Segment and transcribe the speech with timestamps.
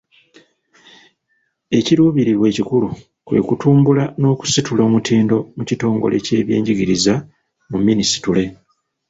[1.77, 2.87] Ekiruubirirwa ekikulu
[3.25, 7.13] kwe kutumbula n'okusitula omutindo mu kitongole ky'ebyenjigiriza
[7.69, 8.43] mu minisitule.